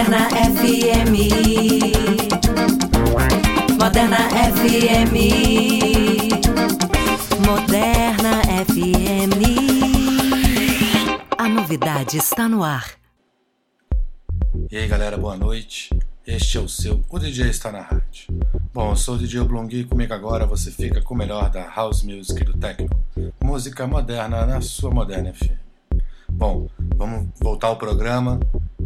[0.00, 1.12] Moderna FM.
[3.78, 4.16] Moderna
[4.48, 5.14] FM.
[7.46, 9.40] Moderna FM.
[11.36, 12.92] A novidade está no ar.
[14.70, 15.90] E aí galera, boa noite.
[16.26, 18.28] Este é o seu O DJ está na rádio.
[18.72, 21.68] Bom, eu sou o DJ Oblongui e comigo agora você fica com o melhor da
[21.68, 22.88] House Music e do Techno.
[23.44, 25.60] Música moderna na sua Moderna FM.
[26.32, 28.40] Bom, vamos voltar ao programa,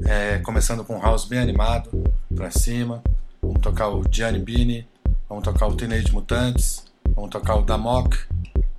[0.07, 1.91] é, começando com um house bem animado,
[2.35, 3.03] pra cima.
[3.41, 4.89] Vamos tocar o Gianni Bini,
[5.29, 8.17] vamos tocar o Teenage Mutantes, vamos tocar o Damok,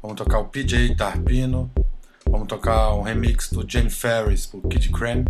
[0.02, 1.70] vamos tocar o PJ Tarpino,
[2.30, 5.26] vamos tocar um remix do Jane Ferris pro Kid Creme,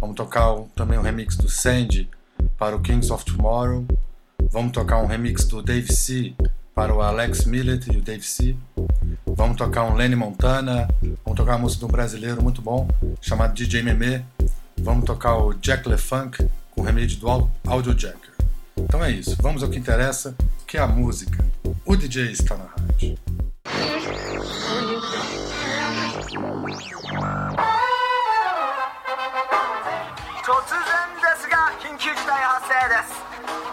[0.00, 2.08] vamos tocar também um remix do Sandy
[2.56, 3.84] para o Kings of Tomorrow,
[4.50, 6.34] vamos tocar um remix do Dave C
[6.78, 8.56] para o Alex Millet e o Dave C.
[9.26, 10.88] Vamos tocar um Lenny Montana,
[11.24, 12.86] vamos tocar uma música de um brasileiro muito bom
[13.20, 14.24] chamado DJ Meme.
[14.80, 18.32] Vamos tocar o Jack LeFunk com o remédio do Audio Jacker.
[18.76, 21.44] Então é isso, vamos ao que interessa, que é a música.
[21.84, 23.18] O DJ está na rádio.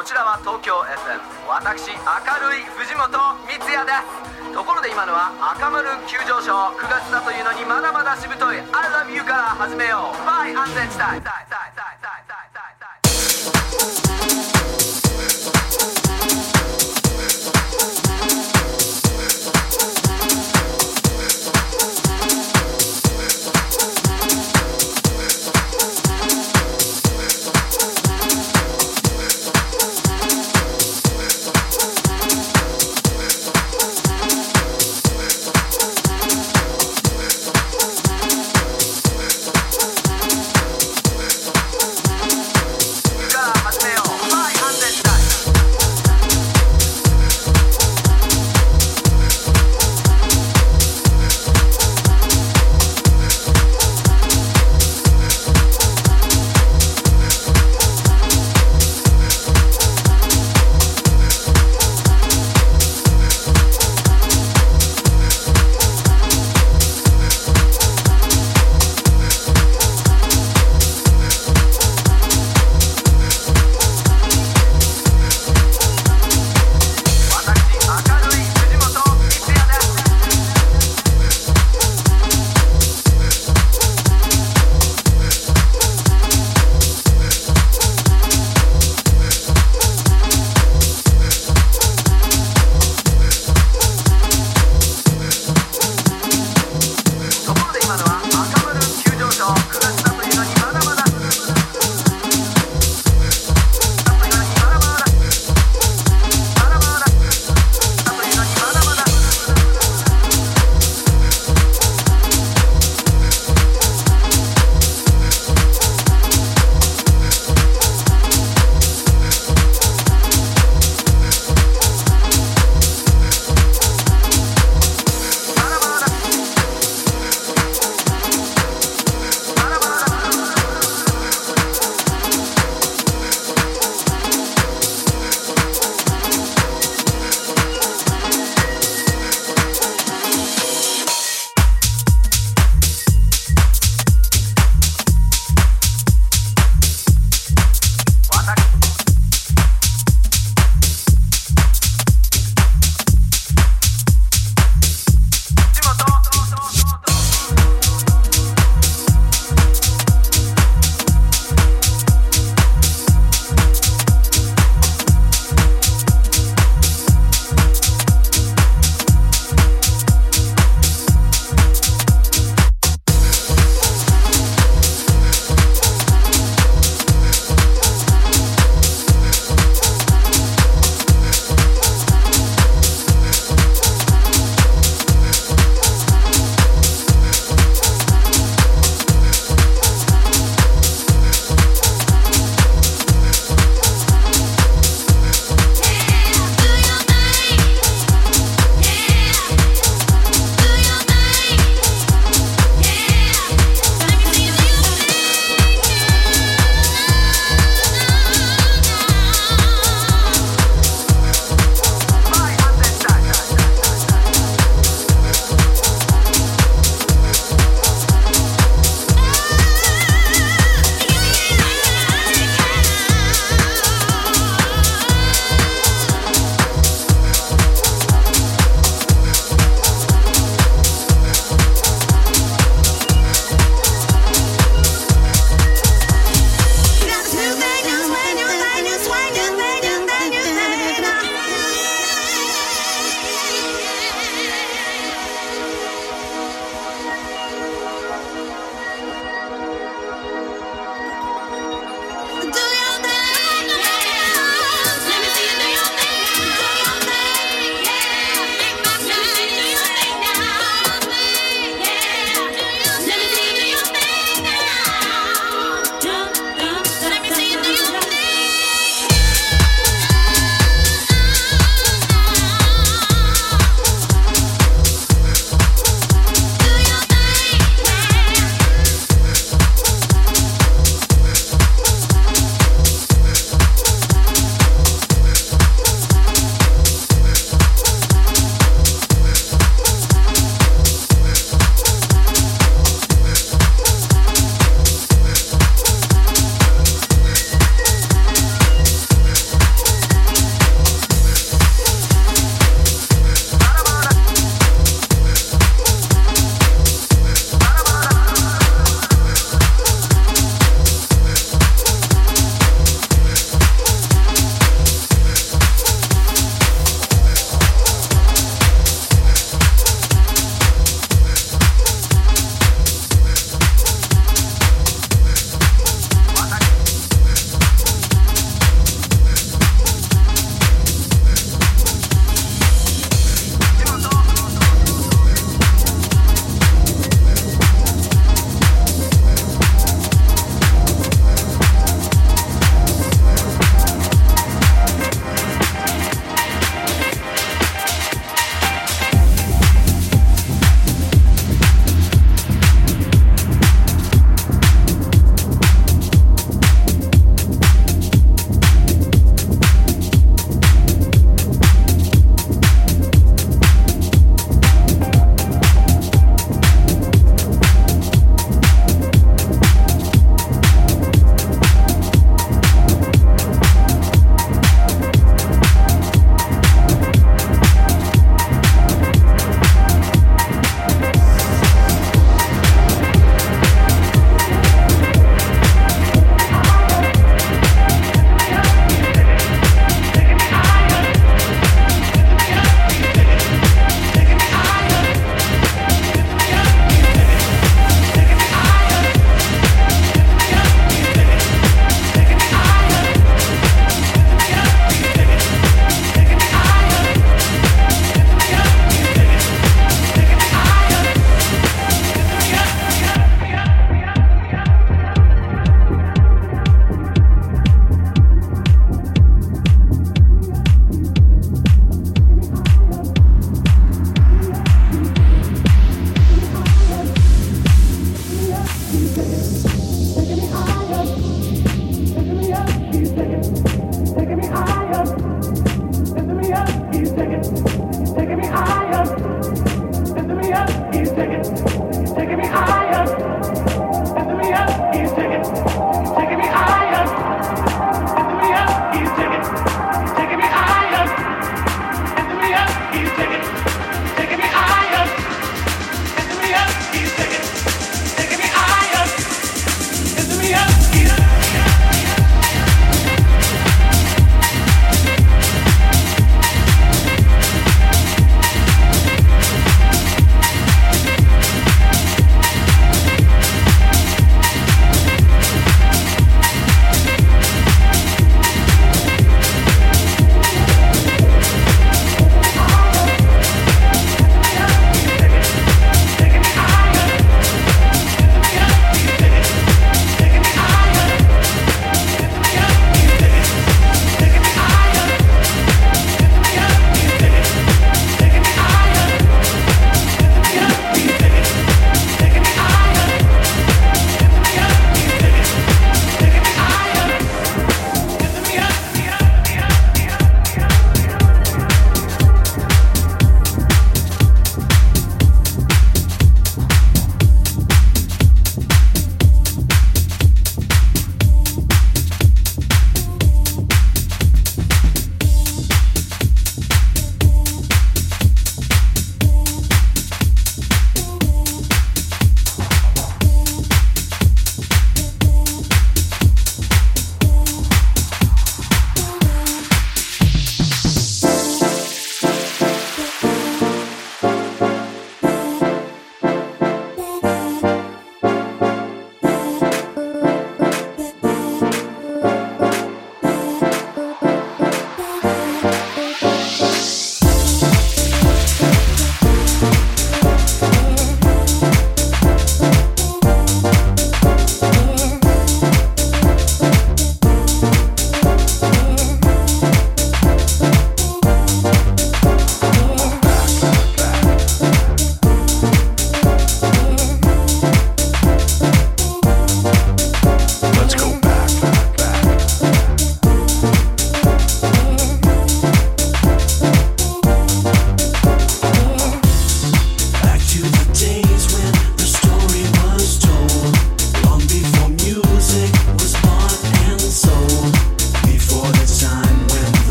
[0.00, 2.00] こちらは東京 FM 私明
[2.48, 3.12] るい藤本
[3.44, 3.92] 光也で
[4.48, 4.56] す。
[4.56, 6.56] ところで今のは赤丸急上昇。
[6.72, 8.56] 9月だというのにまだまだしぶとい。
[8.56, 10.24] I love you から始めよう。
[10.24, 11.20] バイ安全地帯。